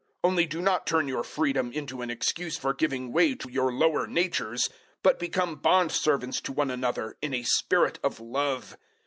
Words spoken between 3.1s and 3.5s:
way